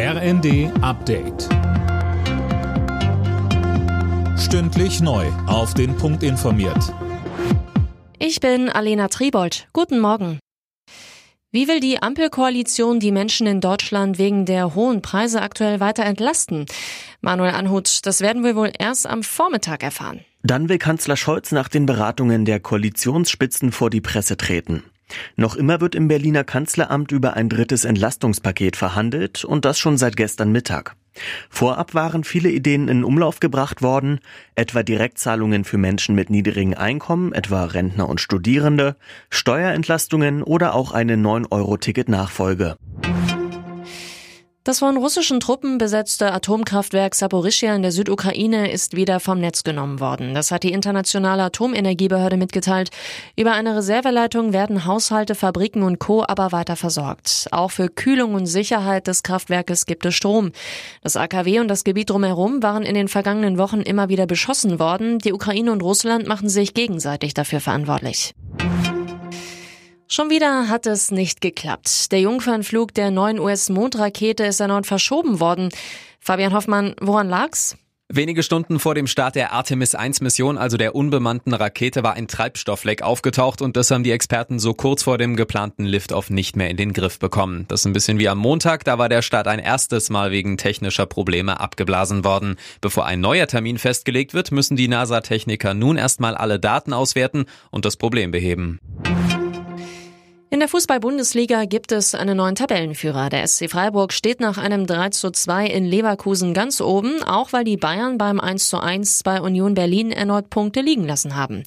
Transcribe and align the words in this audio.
RND 0.00 0.70
Update. 0.80 1.48
Stündlich 4.38 5.00
neu. 5.00 5.26
Auf 5.48 5.74
den 5.74 5.96
Punkt 5.96 6.22
informiert. 6.22 6.94
Ich 8.20 8.38
bin 8.38 8.68
Alena 8.68 9.08
Tribold. 9.08 9.66
Guten 9.72 9.98
Morgen. 9.98 10.38
Wie 11.50 11.66
will 11.66 11.80
die 11.80 12.00
Ampelkoalition 12.00 13.00
die 13.00 13.10
Menschen 13.10 13.48
in 13.48 13.60
Deutschland 13.60 14.18
wegen 14.18 14.46
der 14.46 14.76
hohen 14.76 15.02
Preise 15.02 15.42
aktuell 15.42 15.80
weiter 15.80 16.04
entlasten? 16.04 16.66
Manuel 17.20 17.50
Anhut, 17.50 18.06
das 18.06 18.20
werden 18.20 18.44
wir 18.44 18.54
wohl 18.54 18.70
erst 18.78 19.04
am 19.08 19.24
Vormittag 19.24 19.82
erfahren. 19.82 20.20
Dann 20.44 20.68
will 20.68 20.78
Kanzler 20.78 21.16
Scholz 21.16 21.50
nach 21.50 21.66
den 21.66 21.86
Beratungen 21.86 22.44
der 22.44 22.60
Koalitionsspitzen 22.60 23.72
vor 23.72 23.90
die 23.90 24.00
Presse 24.00 24.36
treten. 24.36 24.84
Noch 25.36 25.56
immer 25.56 25.80
wird 25.80 25.94
im 25.94 26.08
Berliner 26.08 26.44
Kanzleramt 26.44 27.12
über 27.12 27.34
ein 27.34 27.48
drittes 27.48 27.84
Entlastungspaket 27.84 28.76
verhandelt 28.76 29.44
und 29.44 29.64
das 29.64 29.78
schon 29.78 29.96
seit 29.96 30.16
gestern 30.16 30.52
Mittag. 30.52 30.96
Vorab 31.50 31.94
waren 31.94 32.24
viele 32.24 32.50
Ideen 32.50 32.88
in 32.88 33.04
Umlauf 33.04 33.40
gebracht 33.40 33.82
worden, 33.82 34.20
etwa 34.54 34.82
Direktzahlungen 34.82 35.64
für 35.64 35.78
Menschen 35.78 36.14
mit 36.14 36.30
niedrigen 36.30 36.74
Einkommen, 36.74 37.32
etwa 37.32 37.64
Rentner 37.64 38.08
und 38.08 38.20
Studierende, 38.20 38.96
Steuerentlastungen 39.30 40.42
oder 40.42 40.74
auch 40.74 40.92
eine 40.92 41.16
9-Euro-Ticket-Nachfolge. 41.16 42.76
Das 44.68 44.80
von 44.80 44.98
russischen 44.98 45.40
Truppen 45.40 45.78
besetzte 45.78 46.30
Atomkraftwerk 46.30 47.14
Saporischia 47.14 47.74
in 47.74 47.80
der 47.80 47.90
Südukraine 47.90 48.70
ist 48.70 48.94
wieder 48.94 49.18
vom 49.18 49.40
Netz 49.40 49.64
genommen 49.64 49.98
worden. 49.98 50.34
Das 50.34 50.50
hat 50.50 50.62
die 50.62 50.72
internationale 50.72 51.44
Atomenergiebehörde 51.44 52.36
mitgeteilt. 52.36 52.90
Über 53.34 53.52
eine 53.52 53.74
Reserveleitung 53.74 54.52
werden 54.52 54.84
Haushalte, 54.84 55.34
Fabriken 55.34 55.82
und 55.82 55.98
Co. 55.98 56.22
aber 56.28 56.52
weiter 56.52 56.76
versorgt. 56.76 57.48
Auch 57.50 57.70
für 57.70 57.88
Kühlung 57.88 58.34
und 58.34 58.44
Sicherheit 58.44 59.06
des 59.06 59.22
Kraftwerkes 59.22 59.86
gibt 59.86 60.04
es 60.04 60.14
Strom. 60.14 60.52
Das 61.02 61.16
AKW 61.16 61.60
und 61.60 61.68
das 61.68 61.82
Gebiet 61.82 62.10
drumherum 62.10 62.62
waren 62.62 62.82
in 62.82 62.94
den 62.94 63.08
vergangenen 63.08 63.56
Wochen 63.56 63.80
immer 63.80 64.10
wieder 64.10 64.26
beschossen 64.26 64.78
worden. 64.78 65.18
Die 65.18 65.32
Ukraine 65.32 65.72
und 65.72 65.82
Russland 65.82 66.28
machen 66.28 66.50
sich 66.50 66.74
gegenseitig 66.74 67.32
dafür 67.32 67.60
verantwortlich. 67.60 68.34
Schon 70.10 70.30
wieder 70.30 70.68
hat 70.68 70.86
es 70.86 71.10
nicht 71.10 71.42
geklappt. 71.42 72.10
Der 72.12 72.20
Jungfernflug 72.22 72.94
der 72.94 73.10
neuen 73.10 73.38
US-Mondrakete 73.38 74.44
ist 74.44 74.58
erneut 74.58 74.86
verschoben 74.86 75.38
worden. 75.38 75.68
Fabian 76.18 76.54
Hoffmann, 76.54 76.94
woran 76.98 77.28
lag's? 77.28 77.76
Wenige 78.10 78.42
Stunden 78.42 78.78
vor 78.78 78.94
dem 78.94 79.06
Start 79.06 79.34
der 79.34 79.52
Artemis 79.52 79.94
1 79.94 80.22
Mission, 80.22 80.56
also 80.56 80.78
der 80.78 80.94
unbemannten 80.94 81.52
Rakete, 81.52 82.02
war 82.02 82.14
ein 82.14 82.26
Treibstoffleck 82.26 83.02
aufgetaucht 83.02 83.60
und 83.60 83.76
das 83.76 83.90
haben 83.90 84.02
die 84.02 84.12
Experten 84.12 84.58
so 84.58 84.72
kurz 84.72 85.02
vor 85.02 85.18
dem 85.18 85.36
geplanten 85.36 85.84
Liftoff 85.84 86.30
nicht 86.30 86.56
mehr 86.56 86.70
in 86.70 86.78
den 86.78 86.94
Griff 86.94 87.18
bekommen. 87.18 87.66
Das 87.68 87.80
ist 87.80 87.86
ein 87.86 87.92
bisschen 87.92 88.18
wie 88.18 88.30
am 88.30 88.38
Montag, 88.38 88.84
da 88.84 88.96
war 88.96 89.10
der 89.10 89.20
Start 89.20 89.46
ein 89.46 89.58
erstes 89.58 90.08
Mal 90.08 90.30
wegen 90.30 90.56
technischer 90.56 91.04
Probleme 91.04 91.60
abgeblasen 91.60 92.24
worden. 92.24 92.56
Bevor 92.80 93.04
ein 93.04 93.20
neuer 93.20 93.46
Termin 93.46 93.76
festgelegt 93.76 94.32
wird, 94.32 94.52
müssen 94.52 94.78
die 94.78 94.88
NASA-Techniker 94.88 95.74
nun 95.74 95.98
erstmal 95.98 96.34
alle 96.34 96.58
Daten 96.58 96.94
auswerten 96.94 97.44
und 97.70 97.84
das 97.84 97.98
Problem 97.98 98.30
beheben. 98.30 98.80
In 100.50 100.60
der 100.60 100.68
Fußball-Bundesliga 100.68 101.66
gibt 101.66 101.92
es 101.92 102.14
einen 102.14 102.38
neuen 102.38 102.54
Tabellenführer. 102.54 103.28
Der 103.28 103.46
SC 103.46 103.68
Freiburg 103.68 104.14
steht 104.14 104.40
nach 104.40 104.56
einem 104.56 104.86
3 104.86 105.10
zu 105.10 105.30
2 105.30 105.66
in 105.66 105.84
Leverkusen 105.84 106.54
ganz 106.54 106.80
oben, 106.80 107.22
auch 107.22 107.52
weil 107.52 107.64
die 107.64 107.76
Bayern 107.76 108.16
beim 108.16 108.40
1 108.40 108.70
zu 108.70 108.80
1 108.80 109.24
bei 109.24 109.42
Union 109.42 109.74
Berlin 109.74 110.10
erneut 110.10 110.48
Punkte 110.48 110.80
liegen 110.80 111.04
lassen 111.04 111.36
haben. 111.36 111.64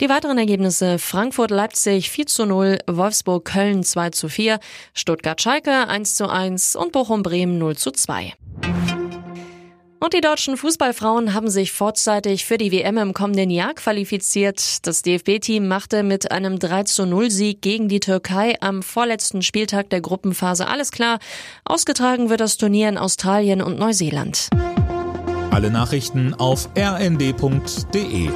Die 0.00 0.08
weiteren 0.08 0.38
Ergebnisse 0.38 1.00
Frankfurt-Leipzig 1.00 2.10
4 2.10 2.26
zu 2.26 2.46
0, 2.46 2.78
Wolfsburg-Köln 2.86 3.82
2 3.82 4.10
zu 4.10 4.28
4, 4.28 4.60
Stuttgart-Schalke 4.94 5.88
1 5.88 6.14
zu 6.14 6.30
1 6.30 6.76
und 6.76 6.92
Bochum-Bremen 6.92 7.58
0 7.58 7.76
zu 7.76 7.90
2. 7.90 8.34
Und 10.02 10.14
die 10.14 10.20
deutschen 10.20 10.56
Fußballfrauen 10.56 11.32
haben 11.32 11.48
sich 11.48 11.70
vorzeitig 11.70 12.44
für 12.44 12.58
die 12.58 12.72
WM 12.72 12.98
im 12.98 13.12
kommenden 13.12 13.50
Jahr 13.50 13.72
qualifiziert. 13.72 14.84
Das 14.84 15.02
DFB-Team 15.02 15.68
machte 15.68 16.02
mit 16.02 16.32
einem 16.32 16.58
3 16.58 16.82
zu 16.82 17.06
0 17.06 17.30
Sieg 17.30 17.62
gegen 17.62 17.86
die 17.86 18.00
Türkei 18.00 18.56
am 18.60 18.82
vorletzten 18.82 19.42
Spieltag 19.42 19.90
der 19.90 20.00
Gruppenphase 20.00 20.66
alles 20.66 20.90
klar. 20.90 21.20
Ausgetragen 21.64 22.30
wird 22.30 22.40
das 22.40 22.56
Turnier 22.56 22.88
in 22.88 22.98
Australien 22.98 23.62
und 23.62 23.78
Neuseeland. 23.78 24.48
Alle 25.52 25.70
Nachrichten 25.70 26.34
auf 26.34 26.68
rnd.de 26.76 28.28